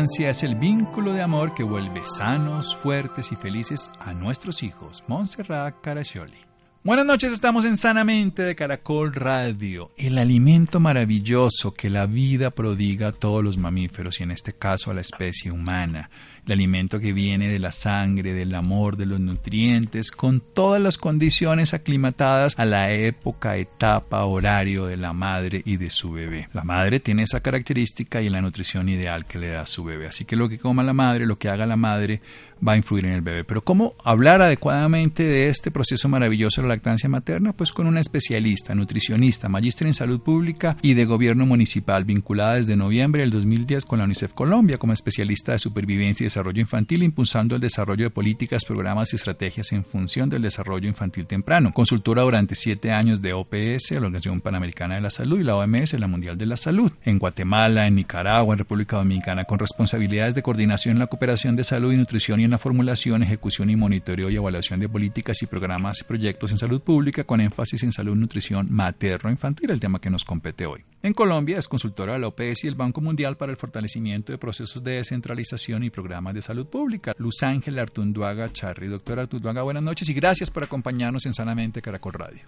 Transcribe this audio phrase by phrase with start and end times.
[0.00, 5.04] Lactancia es el vínculo de amor que vuelve sanos, fuertes y felices a nuestros hijos.
[5.08, 6.49] Montserrat Caraccioli.
[6.82, 13.08] Buenas noches, estamos en Sanamente de Caracol Radio, el alimento maravilloso que la vida prodiga
[13.08, 16.08] a todos los mamíferos y en este caso a la especie humana
[16.46, 20.98] el alimento que viene de la sangre, del amor, de los nutrientes, con todas las
[20.98, 26.48] condiciones aclimatadas a la época, etapa, horario de la madre y de su bebé.
[26.52, 30.06] La madre tiene esa característica y la nutrición ideal que le da a su bebé.
[30.08, 32.20] Así que lo que coma la madre, lo que haga la madre,
[32.66, 33.44] va a influir en el bebé.
[33.44, 37.52] Pero ¿cómo hablar adecuadamente de este proceso maravilloso de la lactancia materna?
[37.52, 42.76] Pues con una especialista, nutricionista, magíster en salud pública y de gobierno municipal, vinculada desde
[42.76, 47.54] noviembre del 2010 con la UNICEF Colombia como especialista de supervivencia y desarrollo infantil, impulsando
[47.54, 51.72] el desarrollo de políticas, programas y estrategias en función del desarrollo infantil temprano.
[51.72, 55.94] Consultora durante siete años de OPS, la Organización Panamericana de la Salud, y la OMS,
[55.94, 56.92] la Mundial de la Salud.
[57.04, 61.64] En Guatemala, en Nicaragua, en República Dominicana, con responsabilidades de coordinación en la cooperación de
[61.64, 66.00] salud y nutrición y la formulación, ejecución y monitoreo y evaluación de políticas y programas
[66.00, 70.24] y proyectos en salud pública con énfasis en salud, nutrición materno-infantil, el tema que nos
[70.24, 70.84] compete hoy.
[71.02, 74.38] En Colombia es consultora de la OPS y el Banco Mundial para el fortalecimiento de
[74.38, 77.14] procesos de descentralización y programas de salud pública.
[77.18, 78.88] Luz Ángel Artunduaga Charri.
[78.88, 82.42] Doctora Artunduaga, buenas noches y gracias por acompañarnos en Sanamente Caracol Radio.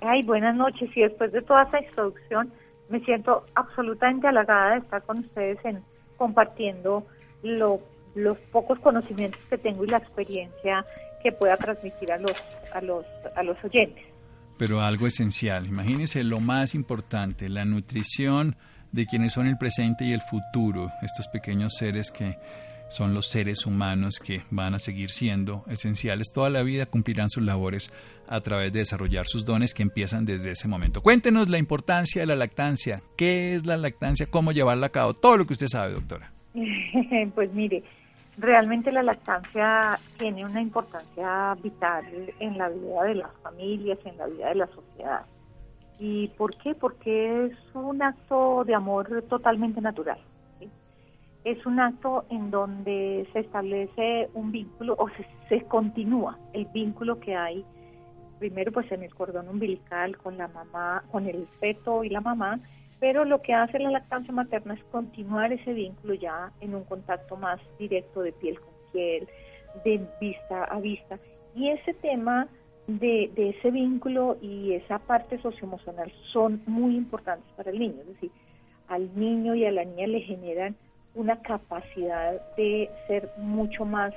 [0.00, 0.90] Ay, buenas noches.
[0.96, 2.52] Y después de toda esta introducción,
[2.88, 5.80] me siento absolutamente halagada de estar con ustedes en
[6.16, 7.06] compartiendo
[7.42, 7.80] lo
[8.14, 10.84] los pocos conocimientos que tengo y la experiencia
[11.22, 12.34] que pueda transmitir a los,
[12.72, 13.04] a los,
[13.36, 14.04] a los oyentes.
[14.58, 18.56] Pero algo esencial, imagínense lo más importante, la nutrición
[18.92, 22.36] de quienes son el presente y el futuro, estos pequeños seres que
[22.90, 27.44] son los seres humanos que van a seguir siendo esenciales toda la vida, cumplirán sus
[27.44, 27.92] labores
[28.28, 31.00] a través de desarrollar sus dones que empiezan desde ese momento.
[31.00, 35.36] Cuéntenos la importancia de la lactancia, qué es la lactancia, cómo llevarla a cabo, todo
[35.36, 36.32] lo que usted sabe, doctora.
[37.34, 37.84] pues mire,
[38.40, 42.04] realmente la lactancia tiene una importancia vital
[42.38, 45.26] en la vida de las familias, en la vida de la sociedad.
[45.98, 46.74] ¿Y por qué?
[46.74, 50.18] Porque es un acto de amor totalmente natural.
[51.44, 55.08] Es un acto en donde se establece un vínculo o
[55.48, 57.64] se, continúa el vínculo que hay
[58.38, 62.58] primero pues en el cordón umbilical con la mamá, con el feto y la mamá,
[63.00, 67.36] pero lo que hace la lactancia materna es continuar ese vínculo ya en un contacto
[67.36, 69.26] más directo de piel con piel,
[69.84, 71.18] de vista a vista.
[71.56, 72.46] Y ese tema
[72.86, 78.02] de, ese vínculo y esa parte socioemocional son muy importantes para el niño.
[78.02, 78.30] Es decir,
[78.88, 80.76] al niño y a la niña le generan
[81.14, 84.12] una capacidad de ser mucho más,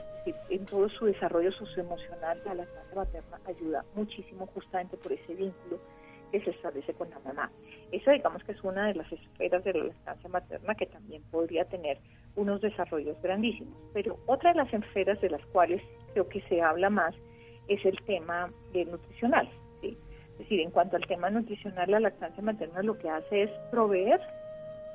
[0.50, 5.80] en todo su desarrollo socioemocional, la lactancia materna ayuda muchísimo justamente por ese vínculo
[6.34, 7.52] que se establece con la mamá.
[7.92, 11.64] Eso digamos que es una de las esferas de la lactancia materna que también podría
[11.66, 12.00] tener
[12.36, 13.78] unos desarrollos grandísimos.
[13.94, 15.80] Pero otra de las esferas de las cuales
[16.12, 17.14] creo que se habla más
[17.68, 19.48] es el tema nutricional.
[19.84, 24.20] Es decir, en cuanto al tema nutricional, la lactancia materna lo que hace es proveer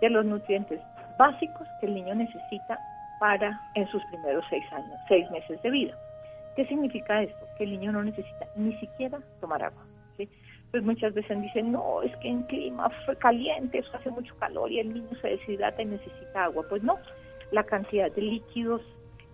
[0.00, 0.80] de los nutrientes
[1.20, 2.80] básicos que el niño necesita
[3.20, 5.94] para en sus primeros seis años, seis meses de vida.
[6.56, 7.46] ¿Qué significa esto?
[7.56, 9.87] Que el niño no necesita ni siquiera tomar agua
[10.70, 14.80] pues muchas veces dicen, no, es que en clima caliente, eso hace mucho calor y
[14.80, 16.64] el niño se deshidrata y necesita agua.
[16.68, 16.98] Pues no,
[17.52, 18.82] la cantidad de líquidos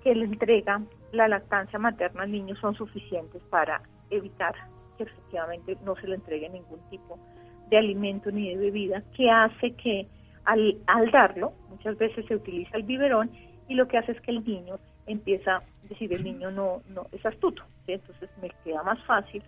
[0.03, 0.81] que le entrega
[1.13, 4.55] la lactancia materna al niño son suficientes para evitar
[4.97, 7.19] que efectivamente no se le entregue ningún tipo
[7.69, 10.07] de alimento ni de bebida, que hace que
[10.45, 13.31] al, al darlo, muchas veces se utiliza el biberón
[13.69, 17.07] y lo que hace es que el niño empieza, es decir, el niño no, no
[17.11, 19.43] es astuto, entonces me queda más fácil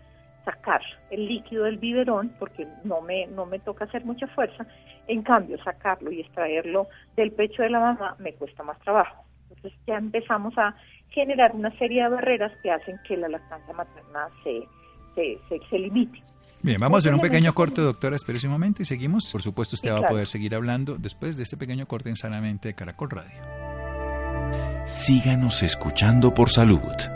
[0.47, 4.65] sacar el líquido del biberón, porque no me, no me toca hacer mucha fuerza,
[5.09, 9.25] en cambio sacarlo y extraerlo del pecho de la mamá me cuesta más trabajo.
[9.51, 10.75] Entonces ya empezamos a
[11.11, 14.63] generar una serie de barreras que hacen que la lactancia materna se,
[15.15, 15.39] se,
[15.69, 16.23] se, limite.
[16.63, 18.17] Bien, vamos a hacer un pequeño corte, doctora.
[18.17, 19.31] Espérese un momento y seguimos.
[19.31, 22.69] Por supuesto, usted va a poder seguir hablando después de este pequeño corte en Sanamente
[22.69, 23.41] de Caracol Radio.
[24.85, 27.16] Síganos escuchando por salud.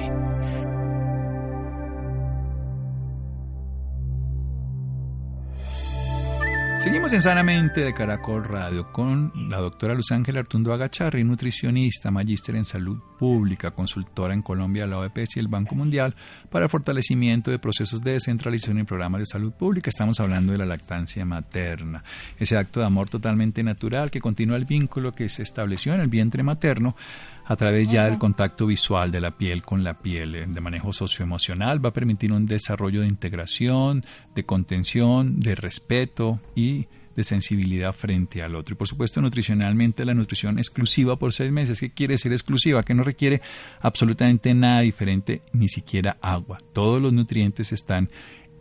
[7.11, 12.63] En Sanamente de Caracol Radio con la doctora Luz Ángela Artundo Agacharri, nutricionista, magíster en
[12.63, 16.15] salud pública, consultora en Colombia, la OEPS y el Banco Mundial
[16.49, 19.89] para el fortalecimiento de procesos de descentralización y programas de salud pública.
[19.89, 22.01] Estamos hablando de la lactancia materna,
[22.39, 26.07] ese acto de amor totalmente natural que continúa el vínculo que se estableció en el
[26.07, 26.95] vientre materno
[27.43, 30.93] a través ya del contacto visual de la piel con la piel, eh, de manejo
[30.93, 34.01] socioemocional, va a permitir un desarrollo de integración,
[34.33, 38.73] de contención, de respeto y de sensibilidad frente al otro.
[38.73, 41.79] Y por supuesto, nutricionalmente, la nutrición exclusiva por seis meses.
[41.79, 42.83] ¿Qué quiere decir exclusiva?
[42.83, 43.41] Que no requiere
[43.81, 46.59] absolutamente nada diferente, ni siquiera agua.
[46.73, 48.09] Todos los nutrientes están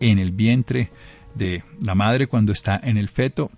[0.01, 0.91] en el vientre
[1.35, 3.51] de la madre cuando está en el feto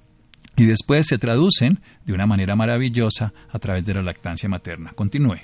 [0.56, 4.92] y después se traducen de una manera maravillosa a través de la lactancia materna.
[4.94, 5.38] Continúe.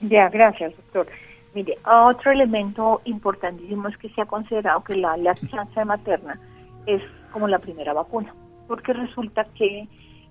[0.00, 1.08] Ya, gracias, doctor.
[1.54, 6.38] Mire, otro elemento importantísimo es que se ha considerado que la lactancia materna
[6.86, 7.02] es
[7.32, 8.34] como la primera vacuna,
[8.68, 9.88] porque resulta que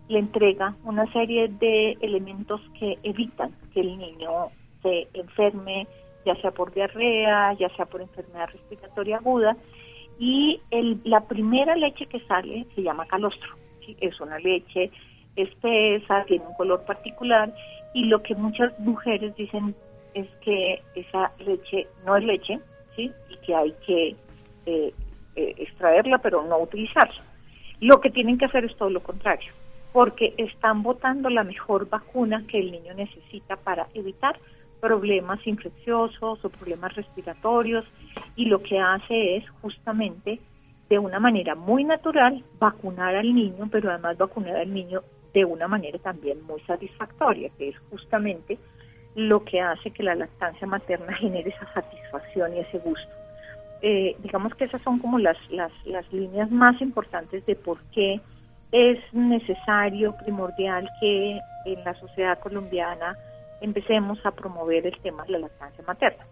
[0.07, 4.49] le entrega una serie de elementos que evitan que el niño
[4.81, 5.87] se enferme,
[6.25, 9.57] ya sea por diarrea, ya sea por enfermedad respiratoria aguda,
[10.19, 13.49] y el, la primera leche que sale se llama calostro
[13.99, 14.91] es una leche
[15.35, 17.53] espesa, tiene un color particular
[17.93, 19.75] y lo que muchas mujeres dicen
[20.13, 22.59] es que esa leche no es leche,
[22.95, 23.11] ¿sí?
[23.29, 24.15] Y que hay que
[24.65, 24.93] eh,
[25.35, 27.26] eh, extraerla pero no utilizarla.
[27.79, 29.51] Lo que tienen que hacer es todo lo contrario,
[29.93, 34.39] porque están botando la mejor vacuna que el niño necesita para evitar
[34.79, 37.85] problemas infecciosos o problemas respiratorios
[38.35, 40.39] y lo que hace es justamente
[40.89, 45.03] de una manera muy natural vacunar al niño, pero además vacunar al niño
[45.33, 48.57] de una manera también muy satisfactoria, que es justamente
[49.15, 53.11] lo que hace que la lactancia materna genere esa satisfacción y ese gusto.
[53.81, 58.19] Eh, digamos que esas son como las, las, las líneas más importantes de por qué
[58.71, 63.15] es necesario, primordial que en la sociedad colombiana
[63.61, 66.25] empecemos a promover el tema de la lactancia materna.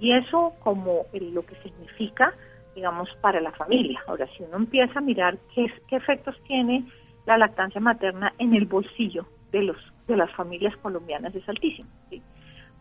[0.00, 2.32] Y eso como lo que significa
[2.74, 4.02] digamos, para la familia.
[4.06, 6.84] Ahora, si uno empieza a mirar qué, qué efectos tiene
[7.26, 9.76] la lactancia materna en el bolsillo de los
[10.06, 11.88] de las familias colombianas es altísimo.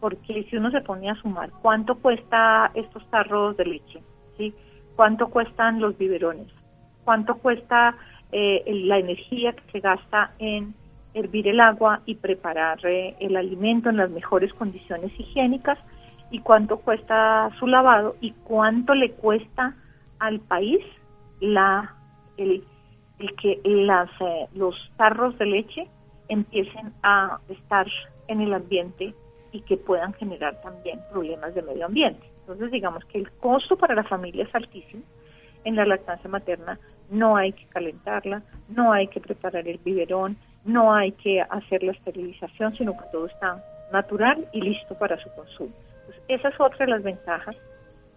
[0.04, 4.04] Porque si uno se pone a sumar cuánto cuesta estos tarros de leche,
[4.38, 4.54] ¿sí?
[4.98, 6.50] cuánto cuestan los biberones,
[7.06, 7.96] cuánto cuesta
[8.34, 10.76] eh, la energía que se gasta en
[11.14, 15.80] hervir el agua y preparar eh, el alimento en las mejores condiciones higiénicas
[16.32, 19.74] y cuánto cuesta su lavado y cuánto le cuesta
[20.20, 20.84] al país
[21.40, 21.96] la
[22.36, 22.66] el,
[23.42, 25.88] que las, eh, los tarros de leche
[26.28, 27.88] empiecen a estar
[28.28, 29.16] en el ambiente
[29.54, 32.28] y que puedan generar también problemas de medio ambiente.
[32.42, 35.04] Entonces, digamos que el costo para la familia es altísimo.
[35.64, 36.78] En la lactancia materna
[37.10, 40.36] no hay que calentarla, no hay que preparar el biberón,
[40.66, 43.64] no hay que hacer la esterilización, sino que todo está
[43.94, 45.72] natural y listo para su consumo.
[46.00, 47.56] Entonces, esa es otra de las ventajas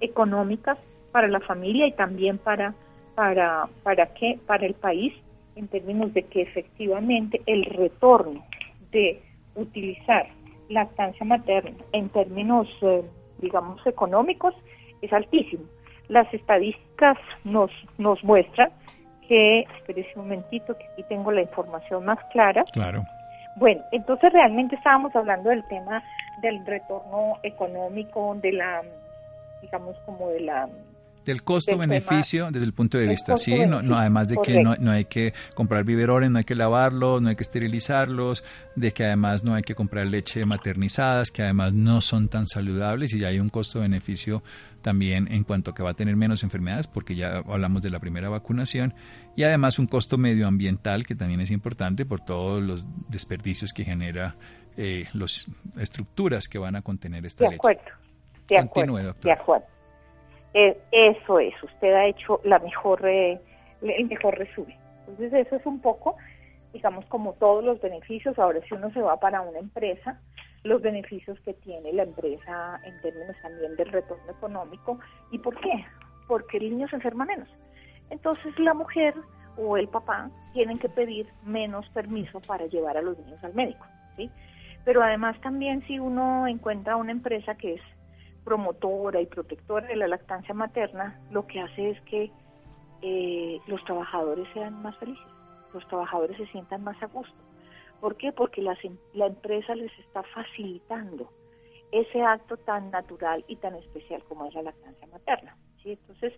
[0.00, 0.78] económicas
[1.12, 2.74] para la familia y también para,
[3.14, 5.12] para, para, qué, para el país,
[5.54, 8.44] en términos de que efectivamente el retorno
[8.90, 9.22] de
[9.54, 10.28] utilizar
[10.68, 13.02] lactancia materna en términos, eh,
[13.38, 14.54] digamos, económicos
[15.02, 15.64] es altísimo.
[16.08, 18.70] Las estadísticas nos, nos muestran
[19.28, 22.64] que, espérese un momentito, que aquí tengo la información más clara.
[22.72, 23.02] Claro.
[23.56, 26.02] Bueno, entonces realmente estábamos hablando del tema
[26.42, 28.82] del retorno económico, de la,
[29.62, 30.68] digamos, como de la
[31.26, 33.66] del costo-beneficio desde el punto de vista, ¿sí?
[33.66, 37.28] No, no, además de que no, hay que comprar biberones, no hay que lavarlos, no
[37.28, 38.44] hay que esterilizarlos,
[38.76, 43.12] de que además no hay que comprar leche maternizadas, que además no son tan saludables
[43.12, 44.44] y ya hay un costo-beneficio
[44.82, 47.98] también en cuanto a que va a tener menos enfermedades, porque ya hablamos de la
[47.98, 48.94] primera vacunación,
[49.34, 54.36] y además un costo medioambiental que también es importante por todos los desperdicios que genera
[54.76, 57.82] eh, las estructuras que van a contener esta de acuerdo,
[58.46, 59.75] De acuerdo, de acuerdo.
[60.58, 63.38] Eh, eso es, usted ha hecho la mejor, eh,
[63.82, 64.74] el mejor resumen.
[65.00, 66.16] Entonces eso es un poco,
[66.72, 68.38] digamos, como todos los beneficios.
[68.38, 70.18] Ahora si uno se va para una empresa,
[70.62, 74.98] los beneficios que tiene la empresa en términos también del retorno económico.
[75.30, 75.84] ¿Y por qué?
[76.26, 77.50] Porque el niño se enferma menos.
[78.08, 79.14] Entonces la mujer
[79.58, 83.84] o el papá tienen que pedir menos permiso para llevar a los niños al médico,
[84.16, 84.30] ¿sí?
[84.86, 87.82] Pero además también si uno encuentra una empresa que es
[88.46, 92.30] promotora y protectora de la lactancia materna, lo que hace es que
[93.02, 95.26] eh, los trabajadores sean más felices,
[95.74, 97.34] los trabajadores se sientan más a gusto,
[98.00, 98.32] ¿Por qué?
[98.32, 98.76] Porque la,
[99.14, 101.30] la empresa les está facilitando
[101.92, 105.56] ese acto tan natural y tan especial como es la lactancia materna.
[105.82, 105.92] ¿sí?
[105.92, 106.34] Entonces,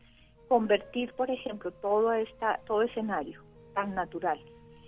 [0.47, 3.43] convertir, por ejemplo, todo, esta, todo escenario
[3.75, 4.41] tan natural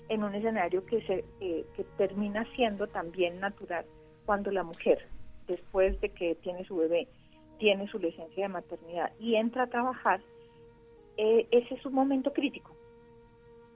[0.09, 3.85] en un escenario que, se, que termina siendo también natural
[4.27, 5.09] cuando la mujer,
[5.50, 7.09] después de que tiene su bebé,
[7.59, 10.21] tiene su licencia de maternidad y entra a trabajar,
[11.16, 12.75] eh, ese es un momento crítico.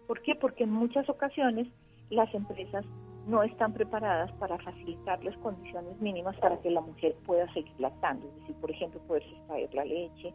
[0.06, 0.34] ¿Por qué?
[0.34, 1.68] Porque en muchas ocasiones
[2.10, 2.84] las empresas
[3.26, 8.26] no están preparadas para facilitarles condiciones mínimas para que la mujer pueda seguir lactando.
[8.28, 10.32] Es decir, por ejemplo, poder extraer la leche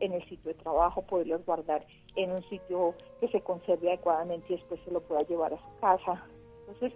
[0.00, 4.56] en el sitio de trabajo, poderlas guardar en un sitio que se conserve adecuadamente y
[4.56, 6.26] después se lo pueda llevar a su casa.
[6.60, 6.92] Entonces,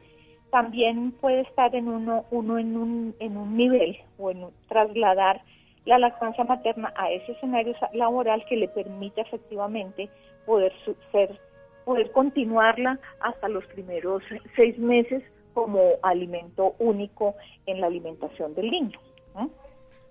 [0.51, 5.43] también puede estar en uno, uno en, un, en un nivel o en trasladar
[5.85, 10.09] la lactancia materna a ese escenario laboral que le permite efectivamente
[10.47, 10.73] poder
[11.13, 11.39] ser
[11.85, 14.23] poder continuarla hasta los primeros
[14.55, 15.23] seis meses
[15.55, 17.35] como alimento único
[17.67, 18.99] en la alimentación del niño.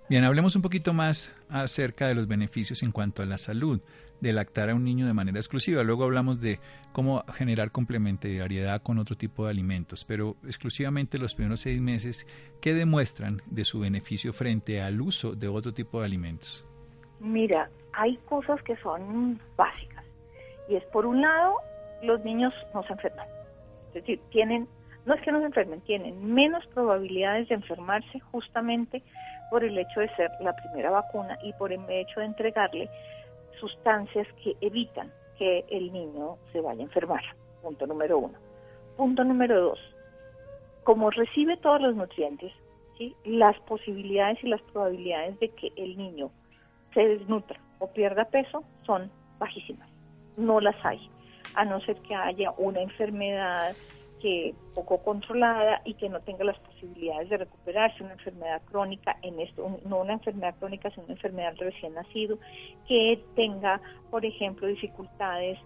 [0.09, 3.79] Bien, hablemos un poquito más acerca de los beneficios en cuanto a la salud
[4.21, 5.83] de lactar a un niño de manera exclusiva.
[5.83, 6.59] Luego hablamos de
[6.91, 12.27] cómo generar complementariedad con otro tipo de alimentos, pero exclusivamente los primeros seis meses,
[12.61, 16.65] ¿qué demuestran de su beneficio frente al uso de otro tipo de alimentos?
[17.19, 20.05] Mira, hay cosas que son básicas.
[20.69, 21.55] Y es por un lado,
[22.03, 23.27] los niños no se enferman.
[23.87, 24.67] Es decir, tienen,
[25.05, 29.01] no es que no se enfermen, tienen menos probabilidades de enfermarse justamente
[29.49, 32.89] por el hecho de ser la primera vacuna y por el hecho de entregarle
[33.59, 37.23] sustancias que evitan que el niño se vaya a enfermar.
[37.61, 38.37] Punto número uno.
[38.97, 39.79] Punto número dos.
[40.83, 42.51] Como recibe todos los nutrientes,
[42.97, 43.15] ¿sí?
[43.23, 46.31] las posibilidades y las probabilidades de que el niño
[46.93, 49.89] se desnutra o pierda peso son bajísimas.
[50.37, 51.09] No las hay,
[51.55, 53.75] a no ser que haya una enfermedad
[54.21, 59.39] que poco controlada y que no tenga las posibilidades de recuperarse, una enfermedad crónica, en
[59.39, 62.37] esto, no una enfermedad crónica, sino una enfermedad recién nacido,
[62.87, 65.57] que tenga, por ejemplo, dificultades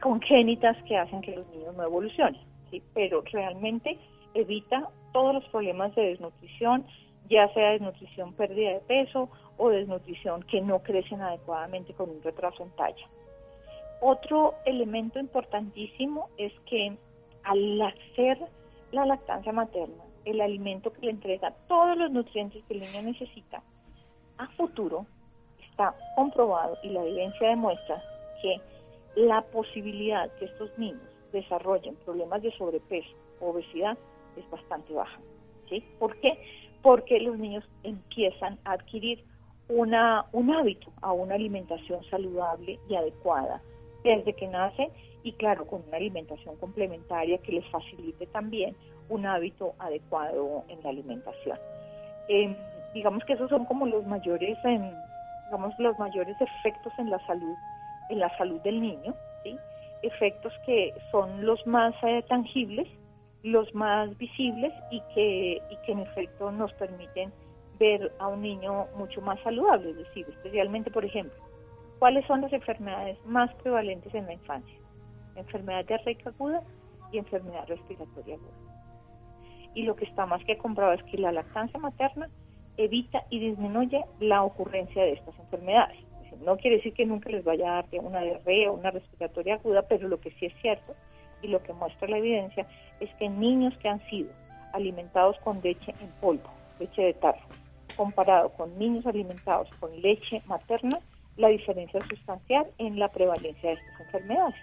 [0.00, 2.40] congénitas que hacen que los niños no evolucionen,
[2.70, 2.82] ¿sí?
[2.94, 3.98] pero realmente
[4.34, 6.86] evita todos los problemas de desnutrición,
[7.28, 12.62] ya sea desnutrición pérdida de peso o desnutrición que no crecen adecuadamente con un retraso
[12.62, 13.06] en talla.
[14.00, 16.96] Otro elemento importantísimo es que
[17.44, 18.38] al hacer
[18.92, 23.62] la lactancia materna, el alimento que le entrega todos los nutrientes que el niño necesita,
[24.38, 25.06] a futuro
[25.70, 28.02] está comprobado y la evidencia demuestra
[28.42, 28.60] que
[29.16, 33.96] la posibilidad que estos niños desarrollen problemas de sobrepeso o obesidad
[34.36, 35.20] es bastante baja.
[35.68, 35.84] ¿sí?
[35.98, 36.38] ¿Por qué?
[36.82, 39.24] Porque los niños empiezan a adquirir
[39.68, 43.62] una, un hábito a una alimentación saludable y adecuada
[44.02, 44.90] desde que nace
[45.22, 48.74] y claro, con una alimentación complementaria que les facilite también
[49.08, 51.58] un hábito adecuado en la alimentación.
[52.28, 52.54] Em,
[52.94, 54.90] digamos que esos son como los mayores, em,
[55.46, 57.56] digamos, los mayores efectos en la salud,
[58.08, 59.58] en la salud del niño, ¿sí?
[60.02, 62.88] efectos que son los más eh, tangibles,
[63.42, 67.32] los más visibles y que, y que en efecto nos permiten
[67.78, 71.38] ver a un niño mucho más saludable, es decir, especialmente, por ejemplo,
[71.98, 74.76] ¿cuáles son las enfermedades más prevalentes en la infancia?
[75.36, 76.62] Enfermedad diarreica aguda
[77.12, 78.70] y enfermedad respiratoria aguda.
[79.74, 82.28] Y lo que está más que comprobado es que la lactancia materna
[82.76, 85.98] evita y disminuye la ocurrencia de estas enfermedades.
[86.44, 89.82] No quiere decir que nunca les vaya a dar una diarrea o una respiratoria aguda,
[89.82, 90.94] pero lo que sí es cierto
[91.42, 92.66] y lo que muestra la evidencia
[93.00, 94.30] es que niños que han sido
[94.72, 97.40] alimentados con leche en polvo, leche de tarro,
[97.96, 101.00] comparado con niños alimentados con leche materna,
[101.36, 104.54] la diferencia es sustancial en la prevalencia de estas enfermedades.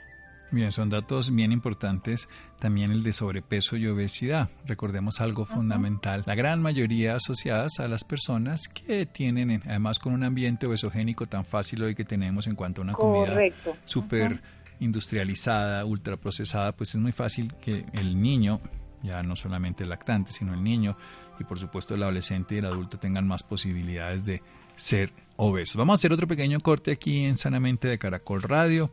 [0.49, 2.29] Bien, son datos bien importantes.
[2.59, 4.49] También el de sobrepeso y obesidad.
[4.65, 6.23] Recordemos algo fundamental.
[6.25, 11.45] La gran mayoría asociadas a las personas que tienen, además con un ambiente obesogénico tan
[11.45, 13.37] fácil hoy que tenemos en cuanto a una comida
[13.85, 14.41] súper
[14.79, 18.61] industrializada, ultraprocesada, pues es muy fácil que el niño,
[19.03, 20.95] ya no solamente el lactante, sino el niño
[21.39, 24.41] y por supuesto el adolescente y el adulto tengan más posibilidades de
[24.75, 25.75] ser obesos.
[25.75, 28.91] Vamos a hacer otro pequeño corte aquí en Sanamente de Caracol Radio.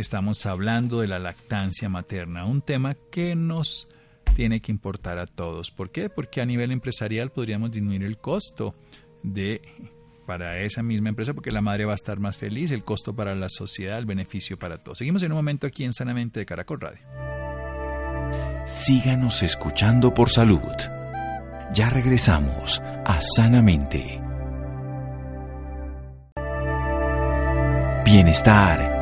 [0.00, 3.86] Estamos hablando de la lactancia materna, un tema que nos
[4.34, 5.70] tiene que importar a todos.
[5.70, 6.08] ¿Por qué?
[6.08, 8.74] Porque a nivel empresarial podríamos disminuir el costo
[9.22, 9.60] de
[10.24, 13.34] para esa misma empresa porque la madre va a estar más feliz, el costo para
[13.34, 14.96] la sociedad, el beneficio para todos.
[14.96, 17.02] Seguimos en un momento aquí en Sanamente de Caracol Radio.
[18.64, 20.62] Síganos escuchando por salud.
[21.74, 24.18] Ya regresamos a Sanamente.
[28.06, 28.99] Bienestar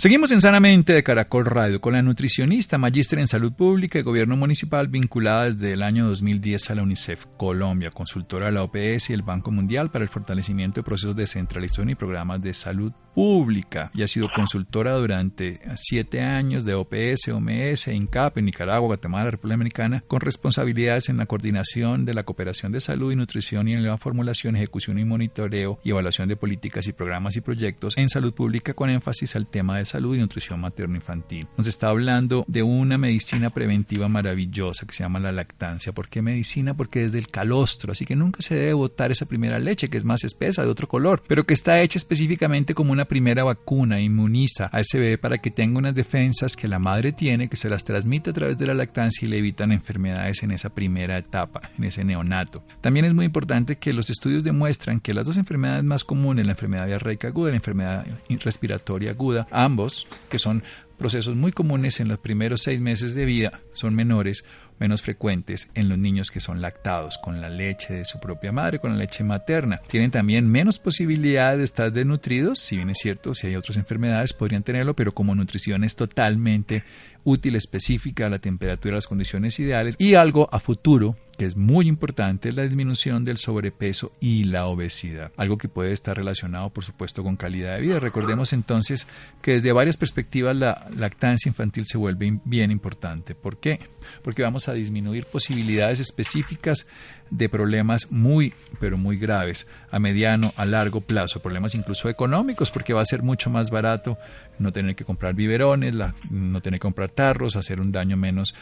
[0.00, 4.34] Seguimos en Sanamente de Caracol Radio con la nutricionista, magíster en salud pública y gobierno
[4.34, 9.12] municipal vinculada desde el año 2010 a la UNICEF Colombia, consultora de la OPS y
[9.12, 14.02] el Banco Mundial para el fortalecimiento de procesos de centralización y programas de salud y
[14.02, 20.04] ha sido consultora durante siete años de OPS, OMS, INCAP en Nicaragua, Guatemala, República Dominicana,
[20.06, 23.98] con responsabilidades en la coordinación de la cooperación de salud y nutrición y en la
[23.98, 28.74] formulación, ejecución y monitoreo y evaluación de políticas y programas y proyectos en salud pública
[28.74, 31.46] con énfasis al tema de salud y nutrición materno-infantil.
[31.56, 35.92] Nos está hablando de una medicina preventiva maravillosa que se llama la lactancia.
[35.92, 36.74] ¿Por qué medicina?
[36.74, 40.04] Porque es del calostro, así que nunca se debe botar esa primera leche que es
[40.04, 44.70] más espesa, de otro color, pero que está hecha específicamente como una primera vacuna, inmuniza
[44.72, 47.82] a ese bebé para que tenga unas defensas que la madre tiene, que se las
[47.82, 51.82] transmite a través de la lactancia y le evitan enfermedades en esa primera etapa, en
[51.82, 52.62] ese neonato.
[52.80, 56.52] También es muy importante que los estudios demuestran que las dos enfermedades más comunes, la
[56.52, 60.62] enfermedad diarreica aguda y la enfermedad respiratoria aguda, ambos que son
[60.96, 64.44] procesos muy comunes en los primeros seis meses de vida, son menores,
[64.80, 68.80] menos frecuentes en los niños que son lactados con la leche de su propia madre,
[68.80, 69.80] con la leche materna.
[69.86, 74.32] Tienen también menos posibilidad de estar desnutridos, si bien es cierto, si hay otras enfermedades
[74.32, 76.82] podrían tenerlo, pero como nutrición es totalmente
[77.24, 81.88] útil, específica a la temperatura, las condiciones ideales y algo a futuro que es muy
[81.88, 87.22] importante, la disminución del sobrepeso y la obesidad, algo que puede estar relacionado, por supuesto,
[87.22, 87.98] con calidad de vida.
[87.98, 89.06] Recordemos entonces
[89.40, 93.34] que desde varias perspectivas la lactancia infantil se vuelve bien importante.
[93.34, 93.80] ¿Por qué?
[94.22, 96.86] Porque vamos a disminuir posibilidades específicas
[97.30, 102.92] de problemas muy, pero muy graves a mediano, a largo plazo, problemas incluso económicos, porque
[102.92, 104.18] va a ser mucho más barato
[104.58, 105.94] no tener que comprar biberones,
[106.30, 108.54] no tener que comprar tarros, hacer un daño menos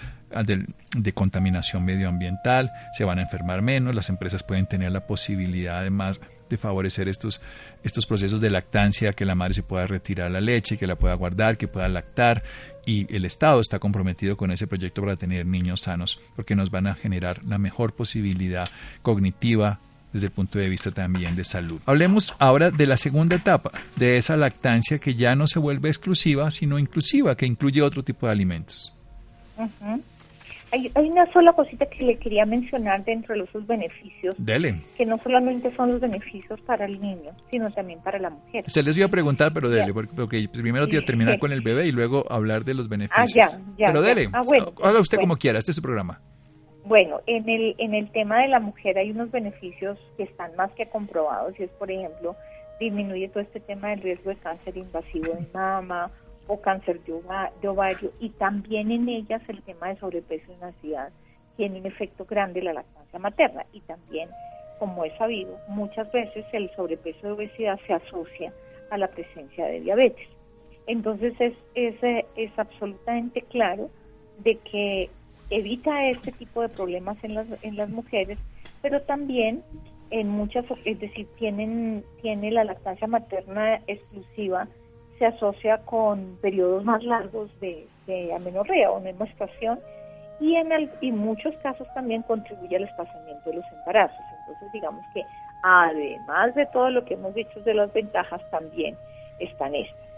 [0.44, 5.78] de, de, contaminación medioambiental, se van a enfermar menos, las empresas pueden tener la posibilidad
[5.78, 7.40] además de favorecer estos,
[7.82, 11.14] estos procesos de lactancia, que la madre se pueda retirar la leche, que la pueda
[11.14, 12.42] guardar, que pueda lactar
[12.88, 16.86] y el Estado está comprometido con ese proyecto para tener niños sanos porque nos van
[16.86, 18.66] a generar la mejor posibilidad
[19.02, 19.78] cognitiva
[20.10, 21.82] desde el punto de vista también de salud.
[21.84, 26.50] Hablemos ahora de la segunda etapa, de esa lactancia que ya no se vuelve exclusiva,
[26.50, 28.94] sino inclusiva, que incluye otro tipo de alimentos.
[30.70, 34.34] Hay, una sola cosita que le quería mencionar dentro de los beneficios.
[34.38, 34.82] Dele.
[34.96, 38.64] Que no solamente son los beneficios para el niño, sino también para la mujer.
[38.68, 41.62] Se les iba a preguntar, pero dele, porque, primero te iba a terminar con el
[41.62, 43.54] bebé y luego hablar de los beneficios.
[43.54, 43.86] Ah, ya, ya.
[43.86, 46.20] Pero dele, ah, bueno, haga usted como quiera, este es su programa.
[46.84, 50.70] Bueno, en el, en el tema de la mujer hay unos beneficios que están más
[50.72, 52.34] que comprobados y es, por ejemplo,
[52.80, 56.10] disminuye todo este tema del riesgo de cáncer invasivo de mama
[56.48, 61.10] o cáncer de, ovario y también en ellas el tema de sobrepeso y obesidad
[61.56, 64.28] tiene un efecto grande la lactancia materna y también,
[64.78, 68.52] como es sabido, muchas veces el sobrepeso y obesidad se asocia
[68.90, 70.28] a la presencia de diabetes.
[70.86, 73.90] Entonces es, es, es absolutamente claro
[74.38, 75.10] de que
[75.50, 78.38] evita este tipo de problemas en las, en las mujeres,
[78.80, 79.62] pero también
[80.10, 84.68] en muchas, es decir, tienen, tiene la lactancia materna exclusiva
[85.18, 87.88] se asocia con periodos más largos de,
[88.34, 89.78] amenorrea o menstruación
[90.40, 94.18] y en el, y muchos casos también contribuye al espaciamiento de los embarazos.
[94.40, 95.22] Entonces, digamos que
[95.62, 98.96] además de todo lo que hemos dicho de las ventajas, también
[99.40, 100.08] están estas.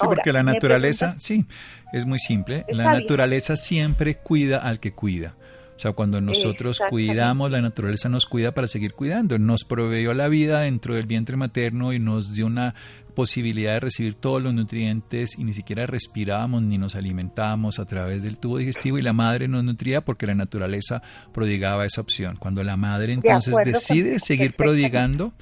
[0.00, 1.44] Sí, porque la naturaleza, sí,
[1.92, 2.64] es muy simple.
[2.68, 5.34] La naturaleza siempre cuida al que cuida.
[5.78, 9.38] O sea, cuando nosotros cuidamos, la naturaleza nos cuida para seguir cuidando.
[9.38, 12.74] Nos proveyó la vida dentro del vientre materno y nos dio una
[13.18, 18.22] posibilidad de recibir todos los nutrientes y ni siquiera respirábamos ni nos alimentábamos a través
[18.22, 21.02] del tubo digestivo y la madre nos nutría porque la naturaleza
[21.32, 22.36] prodigaba esa opción.
[22.36, 25.32] Cuando la madre entonces decide seguir prodigando,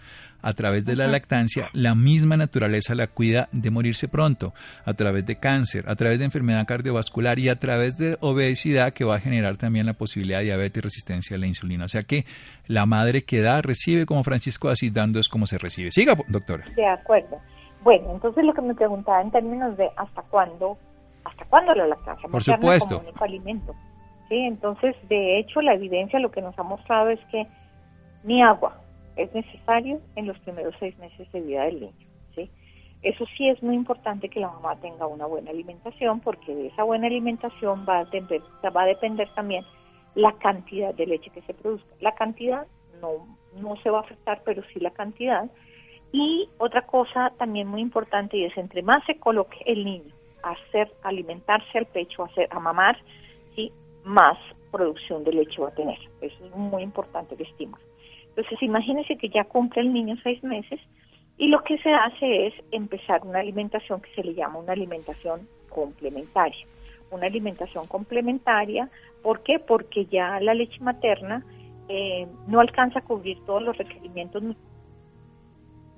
[0.41, 4.55] a través de la lactancia, la misma naturaleza la cuida de morirse pronto,
[4.87, 9.05] a través de cáncer, a través de enfermedad cardiovascular y a través de obesidad que
[9.05, 11.85] va a generar también la posibilidad de diabetes y resistencia a la insulina.
[11.85, 12.25] O sea que
[12.69, 15.91] la madre que da, recibe, como Francisco así dando es como se recibe.
[15.91, 16.65] Siga, doctora.
[16.75, 17.39] De acuerdo.
[17.87, 20.77] Bueno, entonces lo que me preguntaba en términos de hasta cuándo,
[21.23, 22.97] hasta cuándo la lactancia Por supuesto.
[22.97, 23.77] como único alimento.
[24.29, 27.47] Sí, entonces de hecho la evidencia lo que nos ha mostrado es que
[28.25, 28.81] ni agua
[29.15, 32.07] es necesario en los primeros seis meses de vida del niño.
[32.35, 32.51] ¿sí?
[33.03, 36.83] Eso sí es muy importante que la mamá tenga una buena alimentación porque de esa
[36.83, 38.43] buena alimentación va a depender,
[38.77, 39.65] va a depender también
[40.17, 41.95] la cantidad de leche que se produzca.
[42.01, 42.67] La cantidad
[43.01, 43.29] no,
[43.63, 45.49] no se va a afectar, pero sí la cantidad
[46.19, 50.53] y otra cosa también muy importante y es entre más se coloque el niño a
[50.53, 52.97] hacer alimentarse al pecho, a hacer a mamar,
[53.55, 53.71] ¿sí?
[54.03, 54.39] más
[54.73, 55.99] producción de leche va a tener.
[56.23, 57.83] Eso es muy importante el estímulo.
[58.29, 60.81] Entonces, imagínense que ya cumple el niño seis meses
[61.37, 65.47] Y lo que se hace es empezar una alimentación que se le llama una alimentación
[65.69, 66.67] complementaria.
[67.11, 68.89] Una alimentación complementaria,
[69.23, 69.59] ¿por qué?
[69.59, 71.45] Porque ya la leche materna
[71.91, 74.43] eh, no alcanza a cubrir todos los requerimientos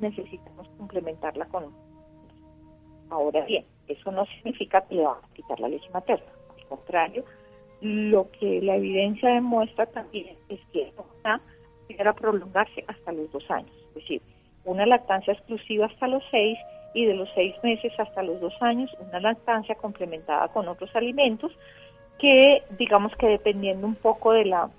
[0.00, 1.72] necesitamos complementarla con
[3.10, 7.24] ahora bien eso no significa que le va a quitar la leche materna al contrario
[7.80, 10.92] lo que la evidencia demuestra también es que
[12.04, 14.22] va a prolongarse hasta los dos años es decir
[14.64, 16.58] una lactancia exclusiva hasta los seis
[16.94, 21.52] y de los seis meses hasta los dos años una lactancia complementada con otros alimentos
[22.18, 24.70] que digamos que dependiendo un poco de la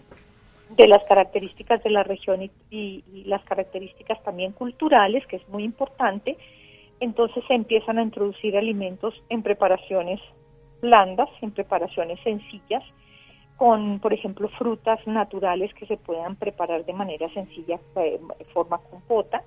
[0.69, 6.38] de las características de la región y, las características también culturales, que es muy importante,
[6.99, 10.19] entonces se empiezan a introducir alimentos en preparaciones
[10.82, 12.84] blandas, en preparaciones sencillas,
[13.58, 19.43] con, por ejemplo, frutas naturales que se puedan preparar de manera sencilla, de forma compota,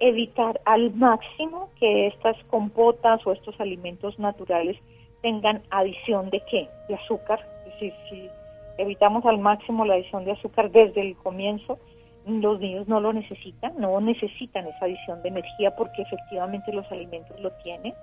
[0.00, 4.76] evitar al máximo que estas compotas o estos alimentos naturales
[5.20, 6.68] tengan adición de qué?
[6.88, 8.30] De azúcar, es decir,
[8.78, 11.78] evitamos al máximo la adición de azúcar desde el comienzo,
[12.26, 17.38] los niños no lo necesitan, no necesitan esa adición de energía porque efectivamente los alimentos
[17.40, 17.94] lo tienen.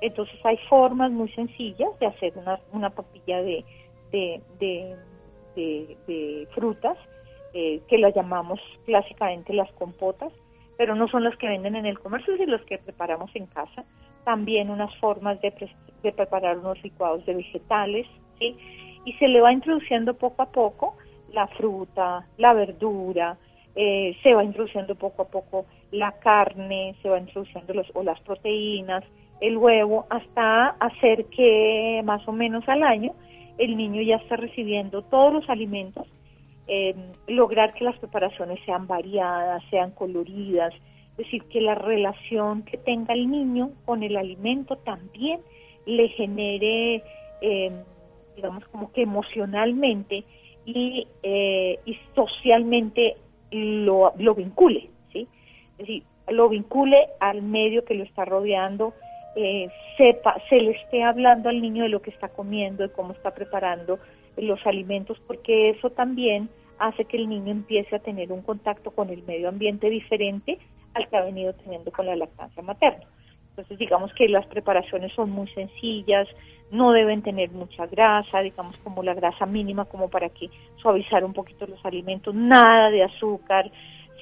[0.00, 3.64] Entonces hay formas muy sencillas de hacer una, una papilla de,
[4.12, 4.96] de,
[6.54, 6.96] frutas,
[7.54, 10.32] eh, que las llamamos clásicamente las compotas,
[10.76, 13.84] pero no son las que venden en el comercio, sino las que preparamos en casa.
[14.24, 15.52] También unas formas de,
[16.02, 18.06] de preparar unos licuados de vegetales,
[18.38, 18.56] ¿sí?
[19.06, 20.96] Y se le va introduciendo poco a poco
[21.32, 23.38] la fruta, la verdura,
[23.74, 28.20] eh, se va introduciendo poco a poco la carne, se va introduciendo los, o las
[28.20, 29.04] proteínas,
[29.40, 33.12] el huevo, hasta hacer que más o menos al año
[33.58, 36.06] el niño ya está recibiendo todos los alimentos,
[36.66, 36.96] em,
[37.28, 40.74] lograr que las preparaciones sean variadas, sean coloridas,
[41.12, 45.40] es decir, que la relación que tenga el niño con el alimento también
[45.86, 47.02] le genere
[47.40, 47.70] eh,
[48.36, 50.24] digamos, como que emocionalmente
[50.64, 53.16] y, eh, y socialmente
[53.50, 55.26] lo, vincule, ¿sí?
[55.72, 58.94] Es decir, lo vincule al medio que lo está rodeando,
[59.36, 63.12] eh, sepa, se le esté hablando al niño de lo que está comiendo, de cómo
[63.12, 63.98] está preparando
[64.36, 69.10] los alimentos, porque eso también hace que el niño empiece a tener un contacto con
[69.10, 70.58] el medio ambiente diferente
[70.94, 73.06] al que ha venido teniendo con la lactancia materna.
[73.50, 76.28] Entonces, digamos que las preparaciones son muy sencillas,
[76.70, 81.32] no deben tener mucha grasa, digamos como la grasa mínima como para que suavizar un
[81.32, 83.70] poquito los alimentos, nada de azúcar,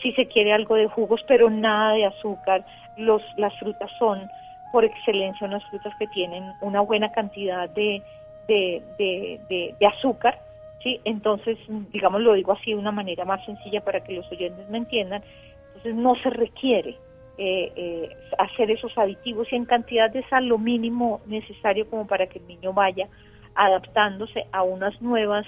[0.03, 2.65] si se quiere algo de jugos, pero nada de azúcar.
[2.97, 4.29] Los, las frutas son
[4.73, 8.03] por excelencia unas frutas que tienen una buena cantidad de,
[8.49, 10.39] de, de, de azúcar,
[10.83, 11.01] ¿sí?
[11.05, 11.57] Entonces,
[11.93, 15.23] digamos, lo digo así de una manera más sencilla para que los oyentes me entiendan.
[15.69, 16.97] Entonces, no se requiere
[17.39, 22.27] eh, eh, hacer esos aditivos y en cantidad de sal lo mínimo necesario como para
[22.27, 23.09] que el niño vaya
[23.55, 25.47] adaptándose a unas nuevas,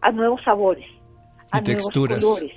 [0.00, 0.86] a nuevos sabores,
[1.50, 2.20] a texturas.
[2.20, 2.56] nuevos colores,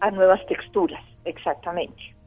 [0.00, 2.17] a nuevas texturas, exactamente.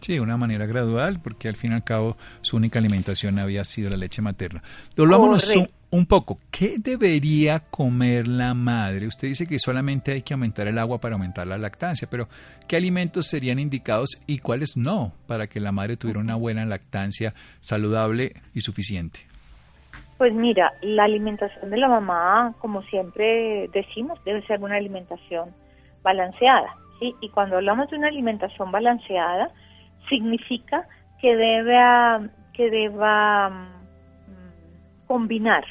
[0.00, 3.90] Sí, una manera gradual, porque al fin y al cabo su única alimentación había sido
[3.90, 4.62] la leche materna.
[4.96, 6.38] Volvámonos un, un, poco.
[6.50, 9.06] ¿Qué debería comer la madre?
[9.06, 12.28] Usted dice que solamente hay que aumentar el agua para aumentar la lactancia, pero
[12.66, 17.34] ¿qué alimentos serían indicados y cuáles no para que la madre tuviera una buena lactancia
[17.60, 19.20] saludable y suficiente?
[20.18, 25.50] Pues mira, la alimentación de la mamá, como siempre decimos, debe ser una alimentación
[26.02, 26.74] balanceada.
[26.98, 27.14] ¿sí?
[27.20, 29.52] Y cuando hablamos de una alimentación balanceada,
[30.08, 30.86] significa
[31.20, 35.64] que debe que deba mm, combinar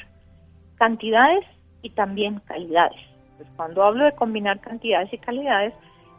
[0.76, 1.44] cantidades
[1.82, 3.00] y también calidades.
[3.36, 5.74] Pues cuando hablo de combinar cantidades y calidades,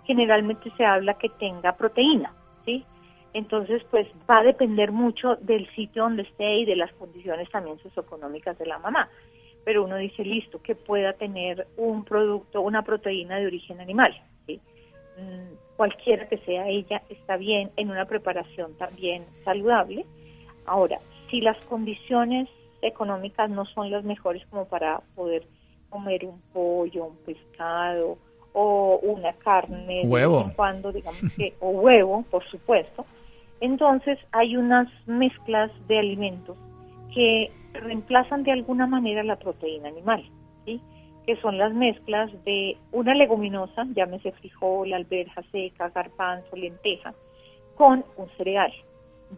[0.05, 2.33] generalmente se habla que tenga proteína,
[2.65, 2.85] ¿sí?
[3.33, 7.77] Entonces, pues va a depender mucho del sitio donde esté y de las condiciones también
[7.79, 9.09] socioeconómicas de la mamá.
[9.63, 14.59] Pero uno dice, listo, que pueda tener un producto, una proteína de origen animal, ¿sí?
[15.79, 20.05] Cualquiera que sea ella, está bien en una preparación también saludable.
[20.65, 20.99] Ahora,
[21.31, 22.49] si las condiciones
[22.81, 25.47] económicas no son las mejores como para poder
[25.89, 28.17] comer un pollo, un pescado
[28.51, 30.51] o una carne huevo.
[30.53, 33.05] cuando, digamos que, o huevo, por supuesto,
[33.61, 36.57] entonces hay unas mezclas de alimentos
[37.15, 40.29] que reemplazan de alguna manera la proteína animal,
[40.65, 40.81] ¿sí?
[41.29, 47.13] Que son las mezclas de una leguminosa, llámese frijol, alberja seca, garbanzo, lenteja,
[47.75, 48.73] con un cereal,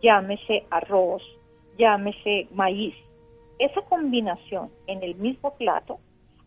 [0.02, 1.22] llámese arroz,
[1.78, 2.96] llámese maíz.
[3.60, 6.00] Esa combinación en el mismo plato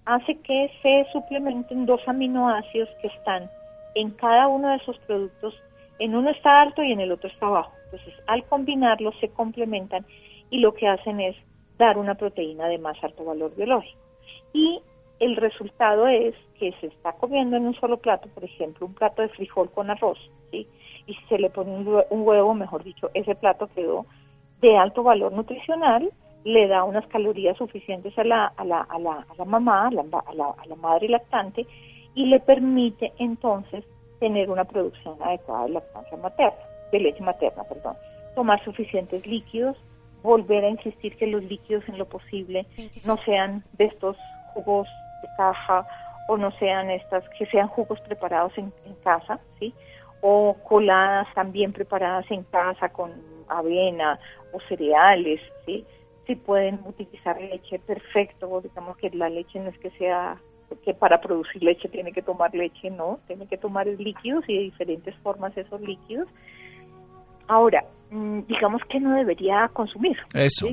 [0.07, 3.51] hace que se suplementen dos aminoácidos que están
[3.95, 5.55] en cada uno de esos productos
[5.99, 7.73] En uno está alto y en el otro está bajo.
[7.85, 10.07] Entonces, al combinarlos se complementan
[10.49, 11.37] y lo que hacen es
[11.77, 14.01] dar una proteína de más alto valor biológico.
[14.55, 14.81] Y
[15.21, 19.23] el resultado es que se está comiendo en un solo plato, por ejemplo, un plato
[19.23, 20.19] de frijol con arroz,
[20.51, 20.67] ¿sí?
[21.07, 24.07] y si se le pone un huevo, mejor dicho, ese plato quedó
[24.61, 26.11] de alto valor nutricional,
[26.45, 29.91] le da unas calorías suficientes a la, a la, a la, a la mamá, a
[29.91, 31.67] la, a, la, a la madre lactante,
[32.15, 33.85] y le permite entonces
[34.21, 36.59] tener una producción adecuada de lactancia materna,
[36.93, 37.97] de leche materna, perdón.
[38.35, 39.77] Tomar suficientes líquidos,
[40.23, 42.67] volver a insistir que los líquidos en lo posible
[43.07, 44.17] no sean de estos
[44.55, 44.89] jugos
[45.25, 45.87] de caja
[46.29, 49.75] o no sean estas, que sean jugos preparados en, en casa, ¿sí?
[50.21, 53.13] O coladas también preparadas en casa con
[53.49, 54.19] avena
[54.53, 55.85] o cereales, ¿sí?
[56.27, 60.39] Si pueden utilizar leche, perfecto, digamos que la leche no es que sea
[60.85, 64.63] que para producir leche tiene que tomar leche, no, tiene que tomar líquidos y de
[64.65, 66.29] diferentes formas esos líquidos.
[67.47, 70.17] Ahora, mm, digamos que no debería consumir.
[70.33, 70.69] Eso.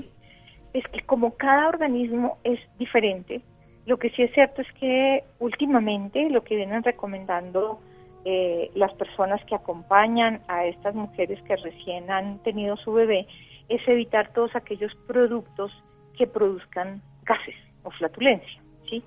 [0.74, 3.42] Es que como cada organismo es diferente,
[3.86, 7.80] lo que sí es cierto es que últimamente lo que vienen recomendando
[8.24, 13.28] eh, las personas que acompañan a estas mujeres que recién han tenido su bebé
[13.68, 15.72] es evitar todos aquellos productos
[16.18, 19.04] que produzcan gases o flatulencia, ¿sí?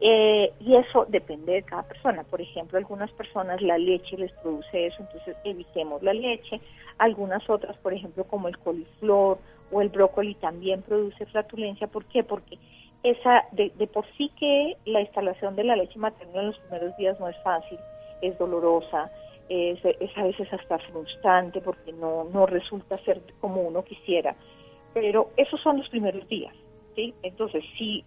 [0.00, 2.24] Eh, y eso depende de cada persona.
[2.24, 6.60] Por ejemplo, algunas personas la leche les produce eso, entonces evitemos la leche.
[6.98, 9.38] Algunas otras, por ejemplo, como el coliflor
[9.70, 11.86] o el brócoli también produce flatulencia.
[11.86, 12.24] ¿Por qué?
[12.24, 12.58] Porque
[13.02, 17.18] esa de, por sí que la instalación de la leche materna en los primeros días
[17.18, 17.78] no es fácil,
[18.20, 19.10] es dolorosa,
[19.48, 19.78] es,
[20.16, 24.34] a veces hasta frustrante porque no, no resulta ser como uno quisiera.
[24.94, 26.54] Pero esos son los primeros días,
[26.94, 27.14] ¿sí?
[27.22, 28.04] Entonces, si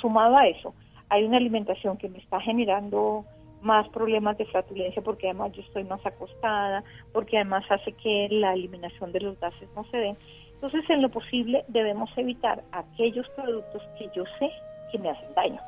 [0.00, 0.74] sumado a eso,
[1.08, 3.24] hay una alimentación que me está generando
[3.60, 8.52] más problemas de flatulencia porque además yo estoy más acostada, porque además hace que la
[8.52, 10.16] eliminación de los gases no se den.
[10.54, 14.50] Entonces, en lo posible, debemos evitar aquellos productos que yo sé
[14.90, 15.60] que me hacen daño.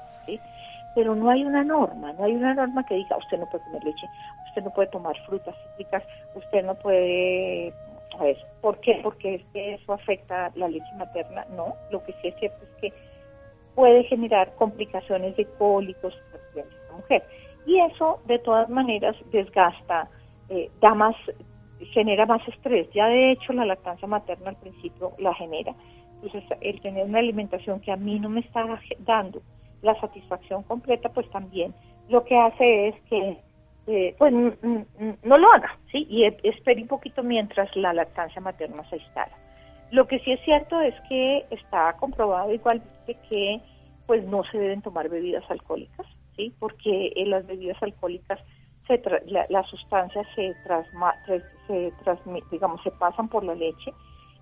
[0.94, 3.84] Pero no hay una norma, no hay una norma que diga, usted no puede comer
[3.84, 4.06] leche,
[4.48, 6.02] usted no puede tomar frutas cítricas,
[6.34, 7.72] usted no puede...
[8.18, 8.24] A
[8.62, 9.00] ¿por qué?
[9.02, 11.44] Porque eso afecta la leche materna.
[11.54, 12.92] No, lo que sí es cierto es que
[13.74, 16.14] puede generar complicaciones de cólicos
[16.54, 17.22] en la mujer.
[17.66, 20.08] Y eso, de todas maneras, desgasta,
[20.48, 21.14] eh, da más,
[21.92, 22.88] genera más estrés.
[22.92, 25.74] Ya de hecho, la lactancia materna al principio la genera.
[26.22, 28.66] Entonces, el tener una alimentación que a mí no me está
[29.00, 29.42] dando
[29.82, 31.74] la satisfacción completa, pues también
[32.08, 33.38] lo que hace es que
[33.86, 36.06] eh, pues no lo haga, ¿sí?
[36.10, 39.32] Y espere un poquito mientras la lactancia materna se instala.
[39.92, 43.60] Lo que sí es cierto es que está comprobado igualmente que
[44.06, 46.52] pues no se deben tomar bebidas alcohólicas, ¿sí?
[46.58, 48.40] Porque en las bebidas alcohólicas
[48.88, 49.00] se
[49.48, 50.54] las sustancias se,
[51.26, 51.42] se,
[52.50, 53.92] digamos, se pasan por la leche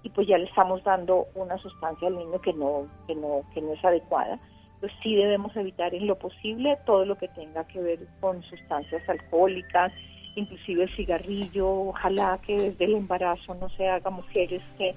[0.03, 3.63] y pues ya le estamos dando una sustancia al niño que no, que no, que
[3.63, 4.39] no es adecuada.
[4.75, 9.09] Entonces sí debemos evitar en lo posible todo lo que tenga que ver con sustancias
[9.09, 9.93] alcohólicas,
[10.37, 14.95] inclusive el cigarrillo, ojalá que desde el embarazo no se haga mujeres que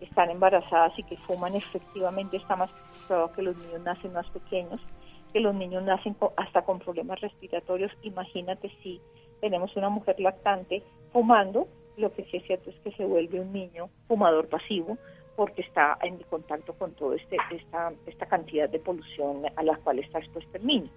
[0.00, 2.70] están embarazadas y que fuman, efectivamente está más
[3.06, 4.80] probado que los niños nacen más pequeños,
[5.32, 7.92] que los niños nacen hasta con problemas respiratorios.
[8.02, 9.00] Imagínate si
[9.40, 13.52] tenemos una mujer lactante fumando, lo que sí es cierto es que se vuelve un
[13.52, 14.96] niño fumador pasivo
[15.36, 19.98] porque está en contacto con toda este, esta, esta cantidad de polución a la cual
[19.98, 20.90] está expuesto el niño.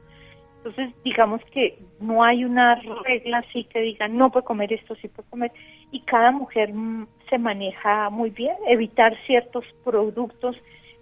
[0.58, 5.10] Entonces, digamos que no hay una regla así que diga no puede comer esto, sí
[5.10, 5.52] puede comer,
[5.92, 10.56] y cada mujer mm, se maneja muy bien, evitar ciertos productos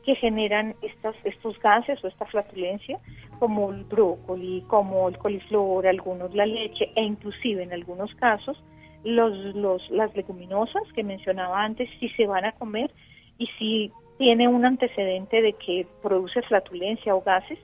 [0.04, 3.00] que generan estas, estos gases o esta flatulencia,
[3.42, 8.64] como el brócoli, como el coliflor, algunos la leche, e inclusive en algunos casos
[9.04, 12.92] los, los, las leguminosas que mencionaba antes, si se van a comer
[13.40, 17.58] y si tiene un antecedente de que produce flatulencia o gases,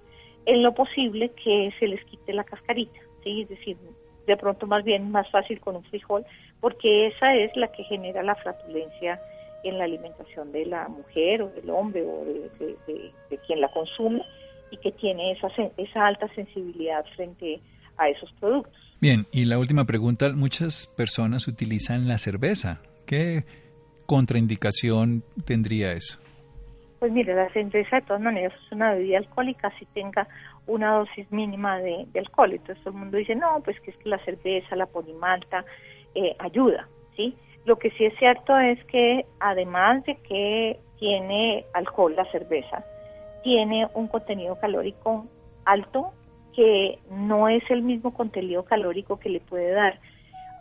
[0.47, 3.43] en lo posible que se les quite la cascarita, ¿sí?
[3.43, 3.77] es decir,
[4.25, 6.25] de pronto más bien más fácil con un frijol,
[6.59, 9.21] porque esa es la que genera la flatulencia
[9.63, 14.23] en la alimentación de la mujer o del hombre o de, quien la consume
[14.71, 17.59] y que tiene esa, esa alta sensibilidad frente
[17.97, 18.73] a esos productos.
[18.99, 22.81] Bien, y la última pregunta, muchas personas utilizan la cerveza.
[23.05, 23.45] ¿Qué
[24.05, 26.19] contraindicación tendría eso?
[26.99, 30.27] Pues mire, la cerveza de todas maneras es una bebida alcohólica si tenga
[30.65, 32.53] una dosis mínima de, alcohol.
[32.53, 35.63] Entonces todo el mundo dice, no, pues que es que la cerveza, la polimalta,
[36.15, 37.35] eh, ayuda, ¿sí?
[37.65, 42.83] Lo que sí es cierto es que además de que tiene alcohol la cerveza,
[43.43, 45.25] tiene un contenido calórico
[45.65, 46.13] alto
[46.55, 49.99] que no es el mismo contenido calórico que le puede dar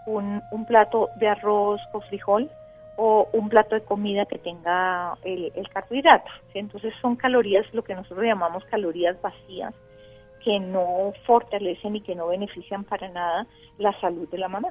[0.07, 2.51] un, un plato de arroz con frijol
[2.97, 6.31] o un plato de comida que tenga el, el carbohidrato.
[6.55, 9.75] Entonces son calorías, lo que nosotros llamamos calorías vacías,
[10.45, 13.47] que no fortalecen y que no benefician para nada
[13.79, 14.69] la salud de la mamá.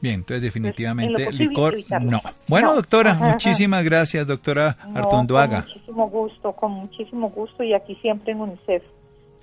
[0.00, 2.20] Bien, entonces definitivamente licor no.
[2.46, 5.62] Bueno, doctora, muchísimas gracias, doctora Artonduaga.
[5.62, 8.82] Con muchísimo gusto, con muchísimo gusto y aquí siempre en UNICEF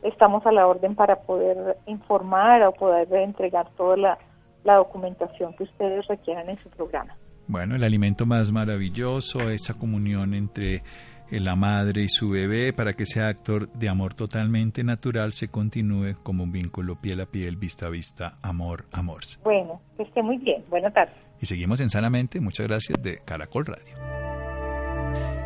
[0.03, 4.17] estamos a la orden para poder informar o poder entregar toda la,
[4.63, 7.15] la documentación que ustedes requieran en su programa.
[7.47, 10.83] Bueno, el alimento más maravilloso, esa comunión entre
[11.29, 16.13] la madre y su bebé para que ese actor de amor totalmente natural se continúe
[16.23, 19.21] como un vínculo piel a piel, vista a vista, amor, amor.
[19.43, 20.63] Bueno, que esté muy bien.
[20.69, 21.15] Buenas tardes.
[21.41, 22.39] Y seguimos en Sanamente.
[22.39, 24.24] Muchas gracias de Caracol Radio.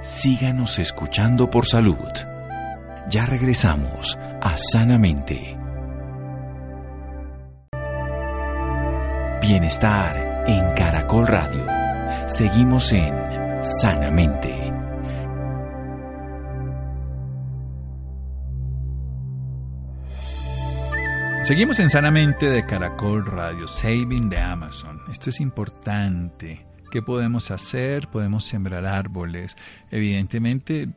[0.01, 1.97] Síganos escuchando por salud.
[3.09, 5.57] Ya regresamos a Sanamente.
[9.41, 11.65] Bienestar en Caracol Radio.
[12.27, 13.13] Seguimos en
[13.61, 14.71] Sanamente.
[21.43, 25.01] Seguimos en Sanamente de Caracol Radio, Saving de Amazon.
[25.11, 26.68] Esto es importante.
[26.89, 28.07] ¿Qué podemos hacer?
[28.07, 29.55] Podemos sembrar árboles.
[29.91, 30.89] Evidentemente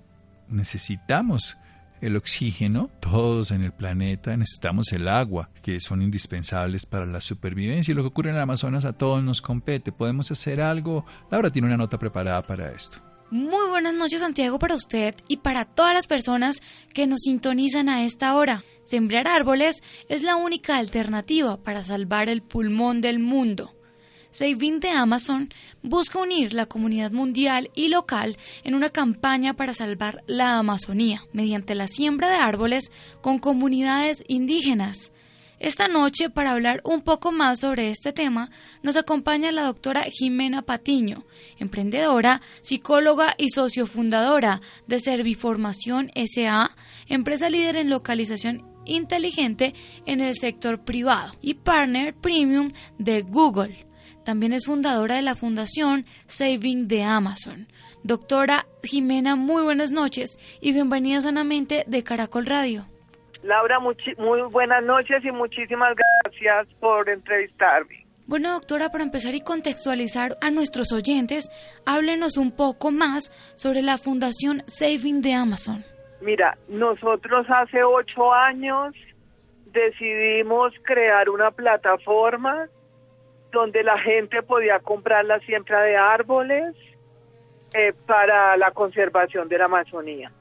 [0.49, 1.57] necesitamos
[2.03, 7.93] el oxígeno, todos en el planeta necesitamos el agua, que son indispensables para la supervivencia
[7.93, 9.93] y lo que ocurre en el Amazonas a todos nos compete.
[9.93, 11.07] ¿Podemos hacer algo?
[11.31, 12.99] Laura tiene una nota preparada para esto.
[13.31, 16.61] Muy buenas noches Santiago para usted y para todas las personas
[16.93, 18.65] que nos sintonizan a esta hora.
[18.85, 23.75] Sembrar árboles es la única alternativa para salvar el pulmón del mundo.
[24.33, 25.51] Saving de Amazon
[25.83, 31.75] busca unir la comunidad mundial y local en una campaña para salvar la Amazonía mediante
[31.75, 32.91] la siembra de árboles
[33.21, 35.13] con comunidades indígenas.
[35.61, 38.51] Esta noche, para hablar un poco más sobre este tema,
[38.83, 41.25] nos acompaña la doctora Jimena Patiño,
[41.57, 46.75] emprendedora, psicóloga y sociofundadora de Serviformación SA,
[47.07, 53.92] empresa líder en localización inteligente en el sector privado y partner premium de Google.
[54.25, 57.67] También es fundadora de la fundación Saving de Amazon.
[58.05, 62.87] Doctora Jimena, muy buenas noches y bienvenida sanamente de Caracol Radio.
[63.43, 68.07] Laura, muy buenas noches y muchísimas gracias por entrevistarme.
[68.27, 71.51] Bueno, doctora, para empezar y contextualizar a nuestros oyentes,
[71.85, 75.85] háblenos un poco más sobre la Fundación Saving de Amazon.
[76.21, 78.95] Mira, nosotros hace ocho años
[79.73, 82.69] decidimos crear una plataforma
[83.53, 86.75] donde la gente podía comprar la siembra de árboles
[87.75, 90.33] eh, para la conservación de la Amazonía.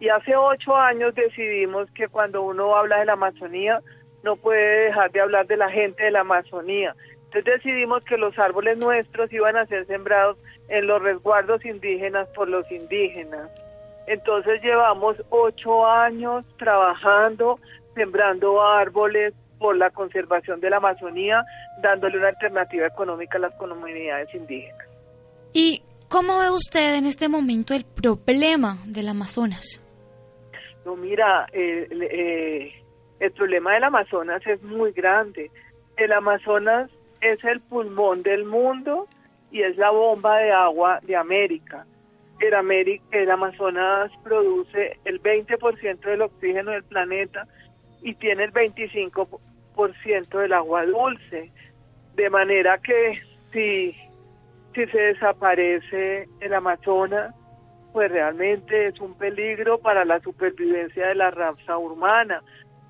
[0.00, 3.80] Y hace ocho años decidimos que cuando uno habla de la Amazonía,
[4.22, 6.94] no puede dejar de hablar de la gente de la Amazonía.
[7.24, 10.36] Entonces decidimos que los árboles nuestros iban a ser sembrados
[10.68, 13.50] en los resguardos indígenas por los indígenas.
[14.06, 17.58] Entonces llevamos ocho años trabajando,
[17.94, 21.44] sembrando árboles por la conservación de la Amazonía,
[21.80, 24.86] dándole una alternativa económica a las comunidades indígenas.
[25.52, 29.80] ¿Y cómo ve usted en este momento el problema del Amazonas?
[30.84, 32.72] No, mira, eh,
[33.20, 35.50] el problema del Amazonas es muy grande.
[35.96, 36.90] El Amazonas
[37.20, 39.08] es el pulmón del mundo
[39.50, 41.86] y es la bomba de agua de América.
[42.40, 47.46] El, América, el Amazonas produce el 20% del oxígeno del planeta
[48.04, 51.50] y tiene el 25% del agua dulce.
[52.14, 53.20] De manera que
[53.52, 53.92] si,
[54.74, 57.34] si se desaparece el Amazonas,
[57.92, 62.42] pues realmente es un peligro para la supervivencia de la raza humana.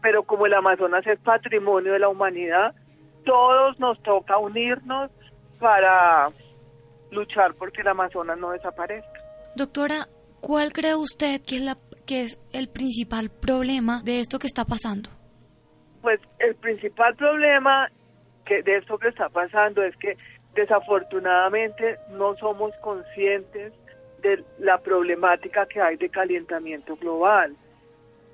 [0.02, 2.74] Pero como el Amazonas es patrimonio de la humanidad,
[3.24, 5.10] todos nos toca unirnos
[5.60, 6.30] para
[7.12, 9.20] luchar porque el Amazonas no desaparezca.
[9.54, 10.08] Doctora,
[10.40, 14.64] ¿cuál cree usted que es, la, que es el principal problema de esto que está
[14.64, 15.10] pasando?
[16.02, 17.88] Pues el principal problema
[18.44, 20.16] que de esto que está pasando es que
[20.54, 23.72] desafortunadamente no somos conscientes
[24.22, 27.56] de la problemática que hay de calentamiento global.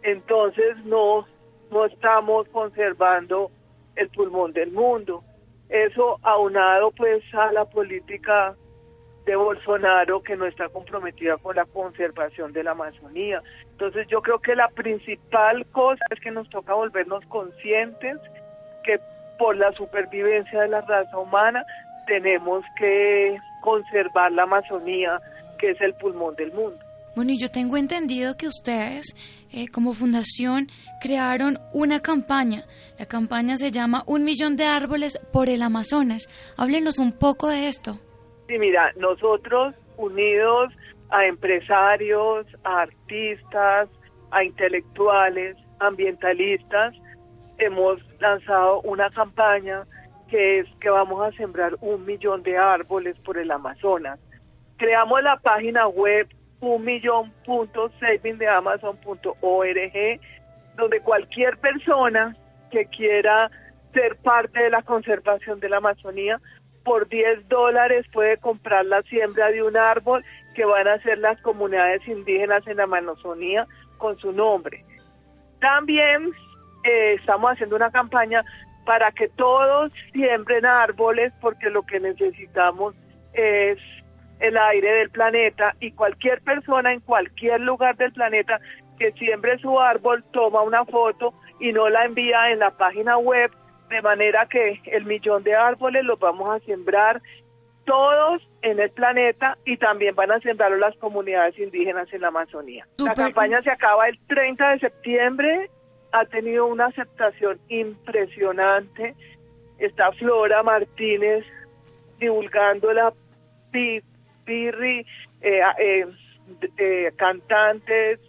[0.03, 1.27] Entonces no,
[1.71, 3.51] no estamos conservando
[3.97, 5.23] el pulmón del mundo.
[5.69, 8.57] Eso aunado pues a la política
[9.25, 13.43] de Bolsonaro que no está comprometida con la conservación de la Amazonía.
[13.73, 18.19] Entonces yo creo que la principal cosa es que nos toca volvernos conscientes
[18.85, 18.99] que
[19.39, 21.65] por la supervivencia de la raza humana
[22.07, 25.21] tenemos que conservar la Amazonía,
[25.59, 26.79] que es el pulmón del mundo.
[27.15, 29.15] Bueno, y yo tengo entendido que ustedes,
[29.53, 30.69] eh, como fundación,
[31.01, 32.65] crearon una campaña.
[32.99, 36.29] La campaña se llama Un millón de árboles por el Amazonas.
[36.57, 37.99] Háblenos un poco de esto.
[38.51, 40.73] Sí, mira, nosotros unidos
[41.11, 43.89] a empresarios, a artistas,
[44.33, 46.97] a intelectuales, ambientalistas,
[47.59, 49.85] hemos lanzado una campaña
[50.29, 54.19] que es que vamos a sembrar un millón de árboles por el Amazonas.
[54.79, 56.27] Creamos la página web
[56.59, 56.85] un
[60.77, 62.37] donde cualquier persona
[62.73, 63.49] que quiera
[63.95, 66.41] ser parte de la conservación de la Amazonía,
[66.85, 70.25] por 10 dólares puede comprar la siembra de un árbol
[70.55, 73.67] que van a ser las comunidades indígenas en la Amazonía
[73.99, 74.85] con su nombre.
[75.61, 76.33] También
[76.85, 78.45] eh, estamos haciendo una campaña
[78.87, 82.95] para que todos siembren árboles porque lo que necesitamos
[83.35, 83.79] es
[84.41, 88.59] el aire del planeta y cualquier persona en cualquier lugar del planeta
[88.99, 93.51] que siembre su árbol toma una foto y no la envía en la página web
[93.91, 97.21] de manera que el millón de árboles los vamos a sembrar
[97.85, 102.87] todos en el planeta y también van a sembrarlo las comunidades indígenas en la Amazonía.
[102.99, 105.71] La campaña se acaba el 30 de septiembre
[106.13, 109.15] ha tenido una aceptación impresionante.
[109.79, 111.45] Está Flora Martínez
[112.19, 113.13] divulgando la
[113.71, 115.07] pirri,
[115.41, 116.07] eh, eh,
[116.79, 118.21] eh, cantantes,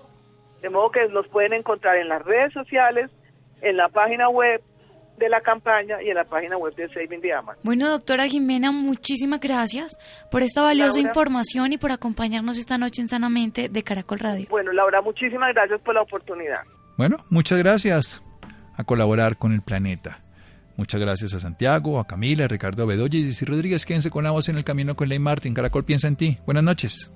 [0.61, 3.11] De modo que los pueden encontrar en las redes sociales,
[3.61, 4.61] en la página web
[5.17, 7.61] de la campaña y en la página web de Saving the Amazon.
[7.63, 9.97] Bueno, doctora Jimena, muchísimas gracias
[10.31, 14.47] por esta valiosa información y por acompañarnos esta noche en Sanamente de Caracol Radio.
[14.49, 16.61] Bueno, Laura, muchísimas gracias por la oportunidad.
[16.97, 18.23] Bueno, muchas gracias
[18.75, 20.19] a colaborar con el planeta.
[20.77, 23.85] Muchas gracias a Santiago, a Camila, a Ricardo Bedoya y Rodríguez.
[23.85, 25.55] Quédense con la voz en el camino con Ley Martin.
[25.55, 26.37] Caracol piensa en ti.
[26.45, 27.11] Buenas noches.